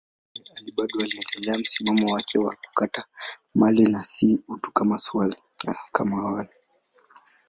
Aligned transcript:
Mzee 0.39 0.53
Ali 0.57 0.71
bado 0.71 0.99
aliendelea 0.99 1.57
msimamo 1.57 2.13
wake 2.13 2.39
wa 2.39 2.55
kutaka 2.73 3.05
mali 3.55 3.85
na 3.87 4.03
si 4.03 4.39
utu 4.47 4.71
kama 5.99 6.17
awali. 6.21 6.49